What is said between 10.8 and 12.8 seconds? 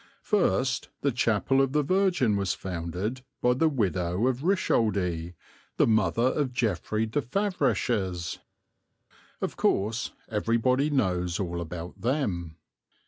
knows all about them!)